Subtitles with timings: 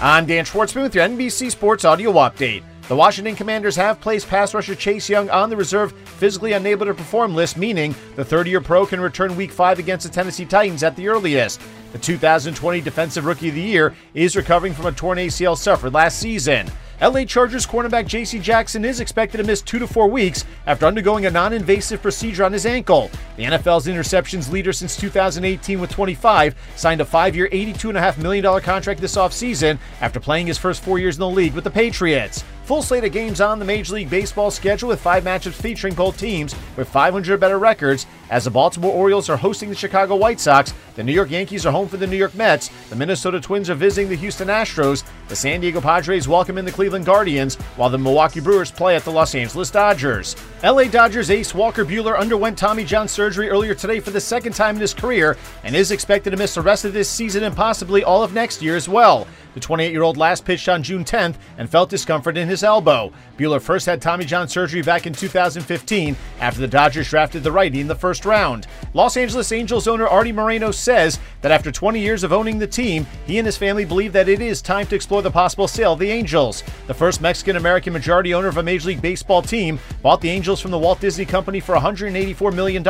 [0.00, 2.62] I'm Dan Schwartzman with your NBC Sports Audio Update.
[2.86, 6.94] The Washington Commanders have placed pass rusher Chase Young on the reserve physically unable to
[6.94, 10.84] perform list, meaning the 30 year pro can return week 5 against the Tennessee Titans
[10.84, 11.60] at the earliest.
[11.90, 16.20] The 2020 Defensive Rookie of the Year is recovering from a torn ACL suffered last
[16.20, 16.70] season.
[17.00, 18.40] LA Chargers cornerback J.C.
[18.40, 22.42] Jackson is expected to miss two to four weeks after undergoing a non invasive procedure
[22.44, 23.08] on his ankle.
[23.36, 29.00] The NFL's interceptions leader since 2018 with 25 signed a five year, $82.5 million contract
[29.00, 32.42] this offseason after playing his first four years in the league with the Patriots.
[32.68, 36.18] Full slate of games on the Major League Baseball schedule with five matchups featuring both
[36.18, 38.04] teams with 500 or better records.
[38.28, 41.72] As the Baltimore Orioles are hosting the Chicago White Sox, the New York Yankees are
[41.72, 45.36] home for the New York Mets, the Minnesota Twins are visiting the Houston Astros, the
[45.36, 49.12] San Diego Padres welcome in the Cleveland Guardians, while the Milwaukee Brewers play at the
[49.12, 50.36] Los Angeles Dodgers.
[50.62, 54.74] LA Dodgers ace Walker Buehler underwent Tommy John surgery earlier today for the second time
[54.74, 58.04] in his career and is expected to miss the rest of this season and possibly
[58.04, 59.26] all of next year as well.
[59.58, 63.12] The 28 year old last pitched on June 10th and felt discomfort in his elbow.
[63.36, 67.80] Buehler first had Tommy John surgery back in 2015 after the Dodgers drafted the righty
[67.80, 68.68] in the first round.
[68.94, 73.04] Los Angeles Angels owner Artie Moreno says that after 20 years of owning the team,
[73.26, 75.98] he and his family believe that it is time to explore the possible sale of
[75.98, 76.62] the Angels.
[76.86, 80.60] The first Mexican American majority owner of a Major League Baseball team bought the Angels
[80.60, 82.84] from the Walt Disney Company for $184 million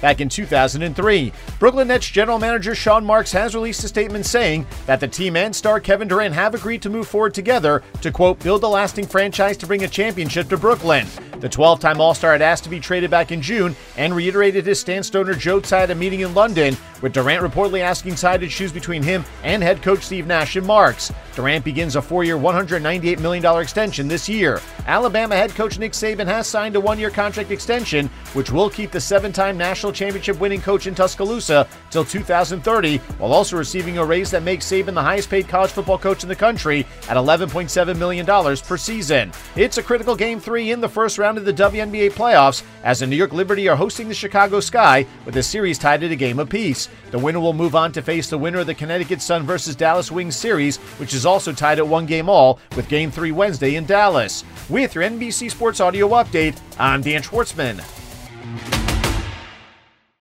[0.00, 1.32] back in 2003.
[1.58, 5.54] Brooklyn Nets general manager Sean Marks has released a statement saying that the team and
[5.54, 9.56] star Kevin Durant have agreed to move forward together to, quote, build a lasting franchise
[9.56, 11.06] to bring a championship to Brooklyn.
[11.40, 14.66] The 12 time All Star had asked to be traded back in June and reiterated
[14.66, 18.48] his stance owner Joe at a meeting in London, with Durant reportedly asking Tsai to
[18.48, 21.12] choose between him and head coach Steve Nash and Marks.
[21.34, 24.60] Durant begins a four year, $198 million extension this year.
[24.86, 28.90] Alabama head coach Nick Saban has signed a one year contract extension, which will keep
[28.90, 34.04] the seven time national championship winning coach in Tuscaloosa till 2030, while also receiving a
[34.04, 37.98] raise that makes Saban the highest paid college football coach in the country at $11.7
[37.98, 39.32] million per season.
[39.54, 43.06] It's a critical game three in the first round of the WNBA playoffs as the
[43.06, 46.38] New York Liberty are hosting the Chicago Sky with the series tied at a game
[46.38, 46.87] apiece.
[47.10, 50.10] The winner will move on to face the winner of the Connecticut Sun versus Dallas
[50.10, 53.86] Wings series, which is also tied at one game all, with game three Wednesday in
[53.86, 54.44] Dallas.
[54.68, 58.77] With your NBC Sports Audio Update, I'm Dan Schwartzman.